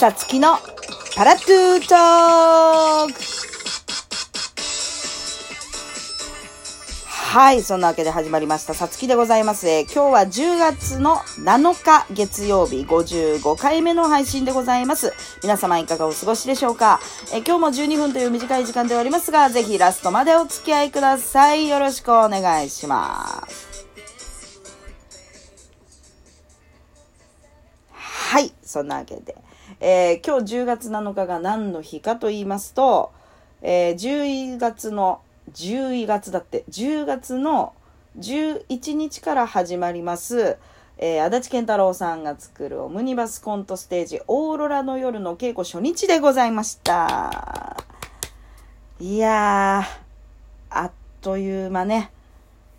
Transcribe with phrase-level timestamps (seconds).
[0.00, 0.56] さつきの
[1.14, 3.20] パラトゥートーク
[7.04, 8.72] はい、そんなわけで始まりました。
[8.72, 9.66] さつきでございます。
[9.82, 15.12] 今日は10月の7日月曜日55回目の配信でございます。
[15.42, 16.98] 皆様いかがお過ごしでしょうか、
[17.34, 21.68] え今日も12分という短い時間ではありますが、ぜひラストまでお付き合いください。
[21.68, 23.86] よろしくお願いします。
[27.92, 29.36] はい、そんなわけで。
[29.78, 33.12] えー今日10月7日が何の日かと言いますと、
[33.62, 35.20] えー10月の、
[35.52, 37.72] 10月だって、10月の
[38.18, 40.56] 11日から始まります、
[40.98, 47.76] えー足立健太郎さんが作るオムニバスコントステージ、オーロラの夜の稽古初日でございました。
[48.98, 50.90] いやー、あっ
[51.20, 52.10] という間ね。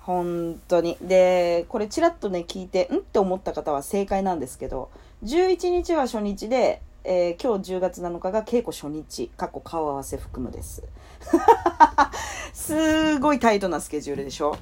[0.00, 0.96] 本当に。
[1.02, 2.96] で、これちらっとね、聞いて、ん？
[2.96, 4.88] って思った方は正解なんですけど、
[5.24, 10.84] 11日は初日で、えー今日10月7日が稽古初日、過去顔合わせ含むです。
[12.54, 14.54] すごいタイトなスケジュールでしょ？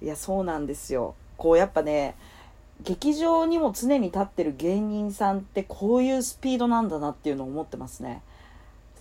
[0.00, 1.16] いや、そうなんですよ。
[1.36, 2.14] こうやっぱね、
[2.82, 8.22] 劇場にも常に立ってる芸人さんってこういうスピードなんだなっていうのを思ってますね。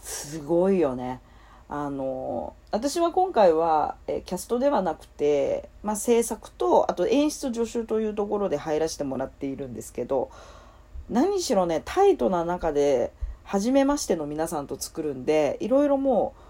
[0.02, 1.20] すごいよね。
[1.70, 10.32] あの私は今回は、えキャストではなくて、まあ、制作とあと演出助手というところで入らせてもらっているんですけど
[11.10, 13.12] 何しろねタイトな中で
[13.44, 16.42] 初めましての皆さんと作るんでいろいろもう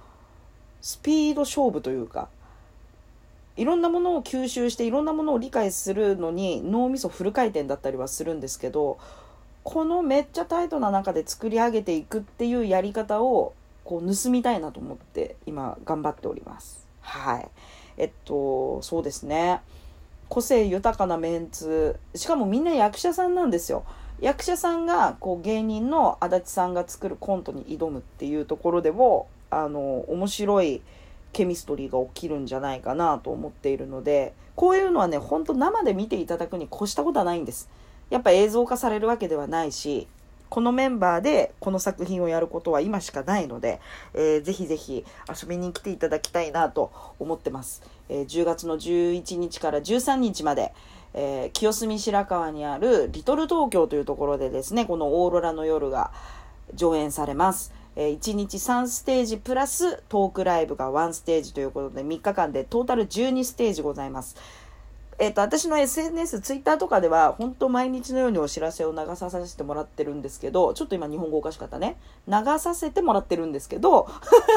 [0.82, 2.30] スピード勝負というか
[3.56, 9.00] いろんなものを吸収していろんなものを理解するのに脳みそフル回転だったりはするんですけど
[9.64, 16.88] このめっちゃタイトな中で作り上げていくっていうやり方をこう盗みたいなと思って今頑張っております。
[17.02, 17.50] はい。
[17.98, 19.62] えっとそうですね。
[20.30, 21.98] 個性豊かなメンツ。
[22.16, 23.84] しかもみんな役者さんなんですよ。
[24.20, 30.82] 役者さんがこう芸人の足立さんが作るコントに挑むっていうところでもあの面白い
[31.34, 37.70] ケミストリーが起きるんじゃないかなと思っているのでこういうのはねほんと生で見ていただくに越したことはないんです
[38.10, 40.08] やっぱ映像化されるわけではないし
[40.50, 43.82] このメンバーでこの作品をやることは今しかないので、
[44.14, 47.84] えーぜひぜひ遊びに来ていただきたいなと思ってます。
[48.08, 50.74] えー10月の11日から13日まで、
[51.20, 56.12] えー清澄白河にあるリトル東京というところでですね、このオーロラの夜が
[56.76, 57.74] 上演されます。
[57.96, 64.36] え1日3ステージプラストークライブが1ステージということで3日間でトータル12ステージございます。
[65.20, 71.98] えっ、と、私の SNS、ツイッターとかでは、本当毎日のようにお知らせを流させてもらってるんですけど、ちょっと今日本語おかしかったね。
[72.28, 74.08] 流させてもらってるんですけど、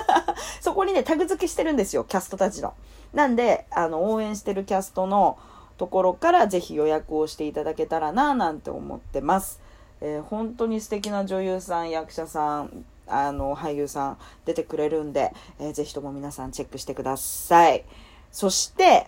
[0.61, 2.75] そこにね、タグ付けしてるんですよ、キャストたちの。
[3.15, 5.39] なんで、あの、応援してるキャストの
[5.81, 9.61] ところから、ぜひ予約をしていただけたらな、なんて思ってます。
[10.03, 17.87] えー本当に素敵な女優さん、役者さん、あの、俳優さん出てくれるんで、えーぜひとも皆さんチェックしてください。
[18.31, 19.07] そして、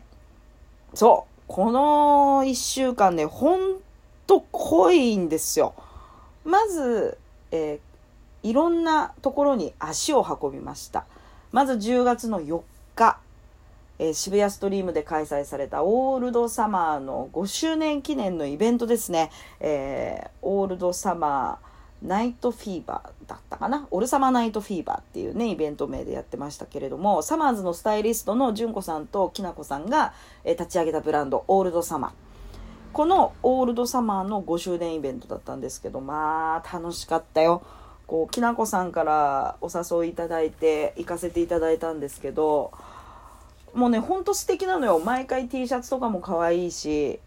[0.94, 3.76] そう、この一週間ね、ほん
[4.26, 5.74] と濃いんですよ。
[6.42, 7.18] まず、
[7.50, 11.04] えーいろんなところに足を運びました。
[11.52, 12.62] まず10月の4
[12.96, 13.18] 日、
[14.02, 19.30] えー渋谷ストリームで開催されたオールドサマーの5周年記念のイベントですね。
[19.60, 23.86] えーオールドサマーナイトフィーバーだったかな？
[23.92, 32.12] オルサマナイトフィーバーっていうね、イベント名でやってましたけれども、サマーズのスタイリストの純子さんときなこさんが、えー立ち上げたブランド、オールドサマー。
[32.92, 37.62] このオールドサマーの5周年イベントだったんですけど、まあ、楽しかったよ。
[38.08, 42.72] こう、きなこさんからお誘いいただいて、行かせていただいたんですけど、
[43.74, 44.98] もうね、ほんと素敵なのよ。
[44.98, 47.20] 毎回 T シャツとかも可愛いし、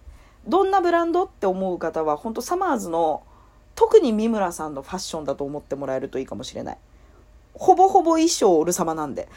[0.47, 3.23] どんなブランドって思う方は、ほんとサマーズの、
[3.73, 6.77] 特に三村さんのファッションだと思ってもらえるといいかもしれない。
[7.53, 9.27] ほぼほぼ衣装オル様なんで。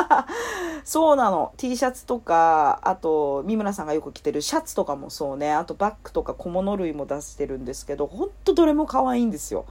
[0.84, 1.52] そうなの。
[1.56, 5.52] T シャツとか、あと、三村さんがよく着てるシャツとかもそうね。
[5.52, 9.64] あとバッグとか小物類も出してるんですけど、ほんとどれも可愛いんですよ。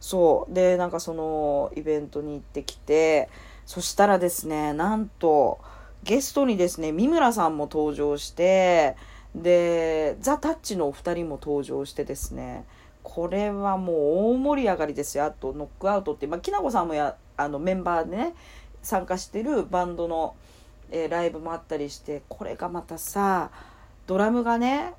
[0.00, 0.54] そう。
[0.54, 3.28] で、なんかそのイベントに行ってきて、
[3.66, 5.58] そしたらですね、なんと、
[6.04, 8.96] ゲストにですね、三村さんも登場して、
[9.34, 12.64] で、ザ・タッチのお二人も登場してですね、
[13.02, 13.96] これはもう
[14.32, 15.24] 大盛り上がりですよ。
[15.24, 18.34] あと、ノックアウトって、まあ、きなこさんもや、あの、メンバーでね、
[18.82, 20.34] 参加してるバンドの、
[20.90, 23.50] えーライブもあったりして、これがまたさ、
[24.06, 24.92] ドラムがね、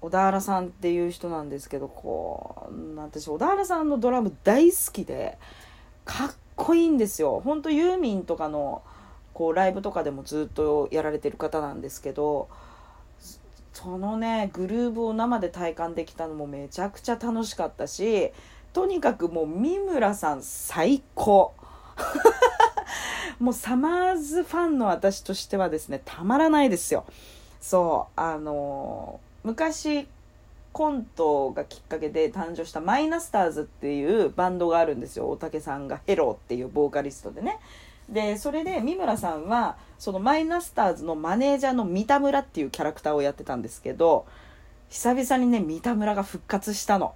[0.00, 5.38] 小田原さんっていう人なんですけど、こう、なん私、小田原さんのドラム大好きで、
[6.04, 7.40] かっこいいんですよ。
[7.44, 8.82] ほんとユーミンとかの、
[9.34, 12.48] こう、ライブとかでもずっとやられてる方なんですけど、
[13.74, 18.32] そのね、グルーブを生で体感できたのもめちゃくちゃ楽しかったし、
[18.72, 21.52] とにかくもう三村さん最高。
[23.38, 27.04] もうサマーズファンの私としてはですねたまらないですよ。
[27.60, 30.08] そうあの昔
[30.72, 35.30] コントがきっかけで誕生したマイナスターズっていうバンドがあるんですよ。
[35.30, 37.58] 大竹さんがヘローっていうボーカリストでね。
[38.08, 44.26] でそれで三村さんはそのマイナスターズのマネージャーの三田村っていうキャラクターをやってたんですけど
[44.90, 47.14] 久々にね三田村が復活したの。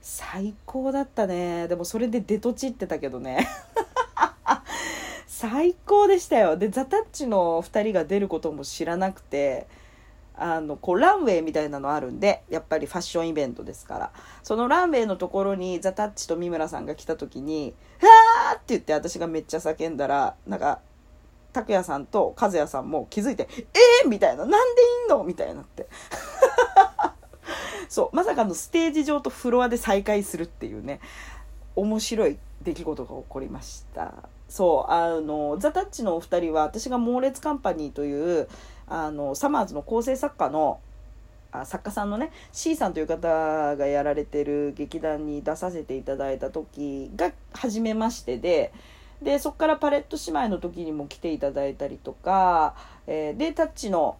[0.00, 1.66] 最高だったね。
[1.66, 3.48] でもそれで出とちってたけどね。
[5.26, 6.56] 最高でしたよ。
[6.56, 9.66] でザ・タッチの2人が出ることも知らなくて
[10.36, 14.12] あのこうランウェイみたいなのあるんでやっぱりファッションイベントですから。
[14.44, 18.06] そのランウェイのところにザ・タッチと三村さんが来た時に「は
[18.52, 20.80] あ!」って言って私がめっちゃ叫んだらなんか
[21.52, 23.48] 拓哉さんと和也さんも気づいて
[24.02, 25.86] 「えー!」みたいな「なんでいんの?」みたいになって
[27.88, 31.00] そうまさかのステージ上とフロアで再会するっていうね
[31.76, 34.12] 面白い出来事が起こりました
[34.48, 38.48] そうあのザ・タッチのお二人は私が猛烈カンパニーという
[38.88, 40.80] あのサマーズの構成作家の
[41.60, 48.72] あ作家さんのね C さんという方がやられてる劇団に出させていただいた時が初めましてで
[49.22, 52.74] でそこからパレット姉妹の時にも来ていただいたりとか、
[53.06, 54.18] えー、でタッチの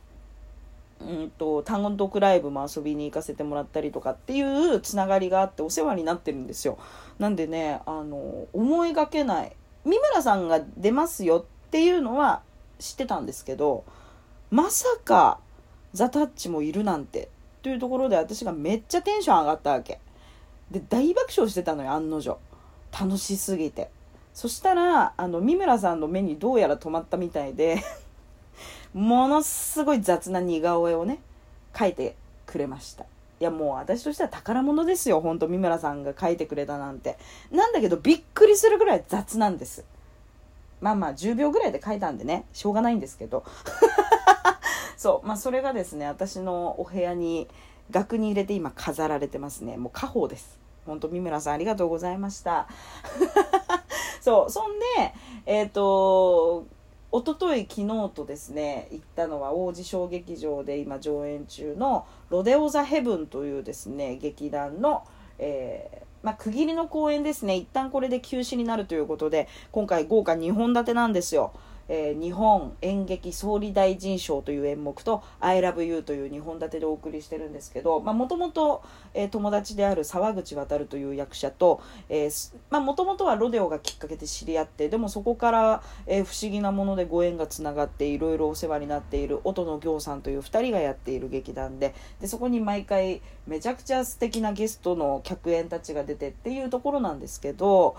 [1.01, 6.79] うんと単語トークライブも遊びに行かせてもらったりとかっていうつながりがあってお世話になってるんですよ。
[7.19, 9.53] なんでねあの思いがけない
[9.85, 12.43] 三村さんが出ますよっていうのは
[12.79, 13.85] 知ってたんですけど
[14.51, 15.39] まさか
[15.97, 17.31] ザ・タッチもいるなんて。
[17.63, 19.99] というところで私がめっちゃテンション上がったわけ。
[20.71, 22.39] で大爆笑してたのよ案の定。
[22.93, 23.91] 楽しすぎて。
[24.35, 27.83] そしたらあの三村さんの目にどうやら止まったみたいで
[28.93, 31.21] ものすごい雑な似顔絵をね
[31.73, 32.15] 描いて
[32.45, 33.05] くれました。
[33.05, 37.17] いやもう私としては宝物ですよほんと三村さんが描いてくれたなんて。
[37.51, 39.85] なんだけどびっくりするぐらい雑なんです。
[40.81, 43.43] まあまあ10秒ぐらいで描いたんでねしょうがないんですけど。
[44.97, 47.49] そうまあそれがですね私のお部屋に
[47.91, 49.77] 額に入れて今飾られてますね。
[49.77, 50.59] もう家宝です。
[50.87, 52.69] 本当三村さんありがとうございました。
[54.21, 54.85] そうそんで
[55.47, 56.67] えっ、ー、と
[57.13, 65.05] 一昨日昨日とですね行ったのは王子小劇場で今上演中の「ロデオ・ザ・ヘブン」というですね劇団の、
[65.39, 67.55] えーまあ、区切りの公演ですね。
[67.55, 71.53] 一旦これで休止になるということで今回豪華2本立てなんですよ。
[71.89, 78.83] えー、日本演劇総理大臣賞という演目と「ILOVEYOU」という2本立てでお送りしてるんですけどもともと
[79.31, 81.81] 友達である沢口渉という役者と
[82.71, 97.97] もともとはロデオがきっかけで知り合ってでもそこから、えー、不思議なものでご縁がつながっていろいろお世話になっている音野行さんという2人がやっている劇団ででそこに毎回めちゃくちゃ素敵なゲストの客演たちが出てっていうところなんですけど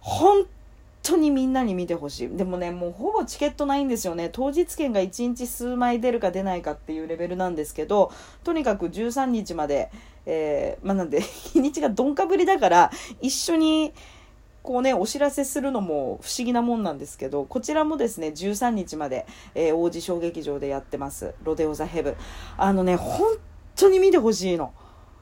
[0.00, 0.61] 本当
[1.02, 2.36] 当にみんなに見てほしい。
[2.36, 4.28] でもね、もうほぼチケットないんですよね。
[4.32, 8.12] 当日券が1日数枚出るか出ないかっていうレベルなんですけど、
[8.44, 9.90] とにかく13日まで、
[10.26, 11.20] えー、まあ、なんで、
[11.52, 12.90] 日にちがどんかぶりだから、
[13.20, 13.92] 一緒に、
[14.62, 19.26] こうね、お知らせするのも不思議なもんなんですけど、こちらもですね、13日まで、
[19.56, 21.34] えー、王子小劇場でやってます。
[21.42, 22.16] ロデオザヘブ。
[22.56, 23.36] あのね、本
[23.74, 24.72] 当に見てほしいの。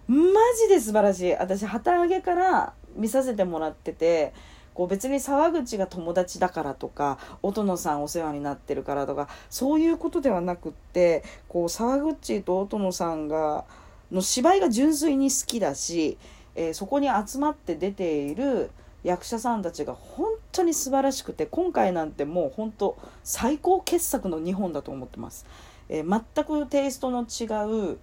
[0.08, 0.16] マ
[0.60, 1.32] ジで素晴らしい。
[1.34, 4.34] 私、旗揚げから見させてもらってて、
[4.80, 13.66] こう別に沢口が友達だからとか音野さんお世話になってるからとかそういうことではなくってこう沢口と音野さんが
[14.10, 16.16] の芝居が純粋に好きだし、
[16.54, 18.70] えー、そこに集まって出ている
[19.04, 25.44] 役者さんたちが本当に素晴らしくて今回なんてもう本当最高傑作の2本だと思ってます。
[25.90, 27.98] えー、全くテイストの違う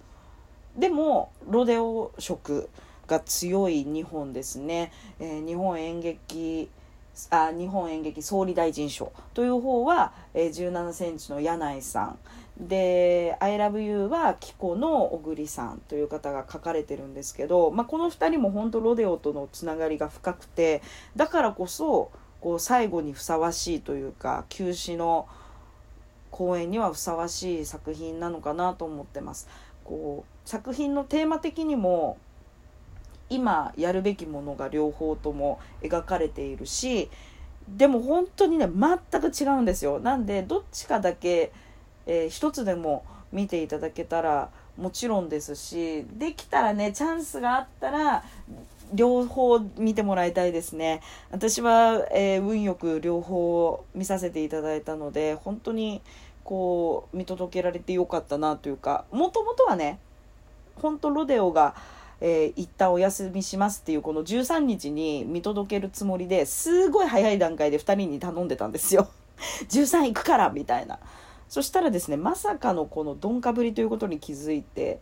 [0.76, 2.70] でもロデオ色
[3.08, 6.68] が強い2本ですね、えー、日本演劇
[7.30, 12.18] あ日本演劇総理大臣賞という方は、えー、17センチの柳井さん
[12.60, 20.80] で「ILOVEYOU」は紀子の小栗さんという方が書かれてるんですけど、まあ、この2人も本当ロデオとのつながりが深くて
[21.16, 25.26] だからこそこう最後にふさわしいというか休止の
[26.30, 29.48] 公演にはふさわしい作品なのかなと思ってます。
[29.84, 32.18] こう作品のテーマ的にも
[33.30, 37.10] 今やるべきものが両方とも描かれているし
[37.68, 40.00] でも本当にね全く違うんですよ。
[40.00, 41.52] なんでどっちかだけ、
[42.06, 48.24] えー、一つでも見ていただけたらもちろんですしできたらねチャンスがあったら
[48.94, 51.02] 両方見てもらいたいですね。
[51.30, 56.00] 私は、えー、運よく両方見させていただいたので本当に
[56.44, 59.98] こう見届けられてよかったなというかもともとはね
[60.76, 61.74] 本当ロデオが
[62.20, 69.08] えー、一旦お休みしますっていうこの13日に見届けるつもりですごい早い段階で2人に頼んでたんですよ。
[69.68, 70.98] 13行くからみたいな。
[71.48, 75.00] そしたらですねまさかのこの鈍化ぶりということに気づいて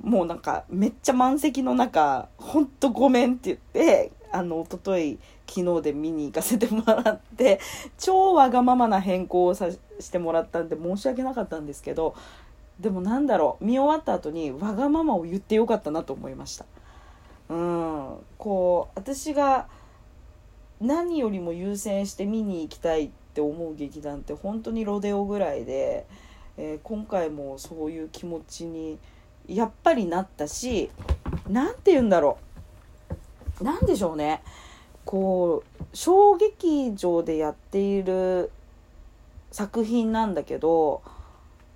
[0.00, 7.60] もうなんかめっちゃ満席の中「ほんとごめん」って言ってあの一昨日昨日で見に行かせてもらって
[7.98, 9.68] 超わがままな変更をさ
[10.00, 12.14] せてもらったんで申し訳なかったんですけど
[12.82, 16.66] でもなんだろう見終わった後にわがままを言ってよかったなと思いました。
[17.48, 19.68] うんこう私が
[20.80, 26.06] 何よりも優先して見に行きたいって思う劇団って本当にロデオぐらいで、
[26.56, 28.98] えー、今回もそういう気持ちに
[29.46, 30.90] やっぱりなったし
[31.48, 32.38] 何て言うんだろ
[33.60, 33.64] う。
[33.64, 34.42] 何でしょうね。
[35.04, 38.50] こう小劇場でやっている
[39.52, 41.02] 作品なんだけど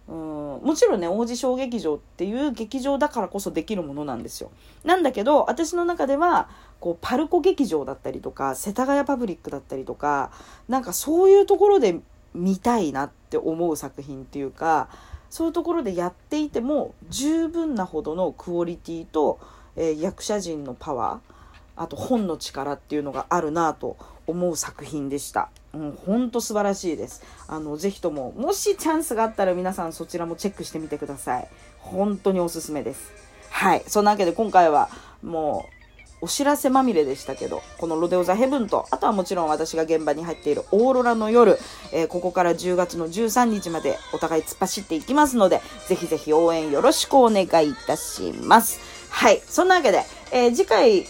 [0.09, 0.17] うん。
[0.63, 4.51] もちろんね王子小劇場っていう劇場だからこそできるものなんですよ。
[4.85, 6.49] なんだけど私の中では
[6.81, 10.31] こうパルコ劇場だったりとか世田谷パブリックだったりとか
[10.69, 12.01] なんかそういうところで
[12.35, 14.89] 見たいなって思う作品っていうか
[15.31, 19.41] そういうところでやっていても十分なほどのクオリティと、
[19.75, 21.37] えー、役者陣のパワー
[21.77, 25.51] あと本の力っていうのがあるなと思う作品でした。
[25.75, 27.23] うん、ほんと素晴らしいです。
[27.49, 31.49] あの、ぜひとも、もしチャンスがあったら皆さんそちらもチェックしてみてください。
[31.79, 33.13] 本当におすすめです。
[33.51, 33.83] はい。
[33.87, 34.89] そんなわけで今回は
[35.23, 35.77] もう、
[36.23, 41.59] お知らせまみれでしたけど、このロデオザヘブンと、あとはもちろん私が現場に入っているオーロラの夜、
[41.93, 48.81] えー、ここから10月の13日までお互い突っ走っていきますので、ぜひぜひ応援よろしくお願いいたします。
[49.11, 49.43] はい。
[49.47, 51.07] そんなわけで、えー、次回、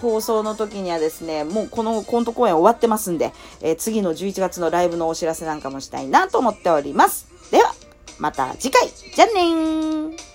[0.00, 7.28] 放送の時にはですね、もうこのコント公演終わってますんで、えー、次の11月のライブのお知らせなんかもしたいなと思っております。
[7.50, 7.74] では、
[8.18, 8.88] また次回。
[8.88, 10.29] じゃあねー。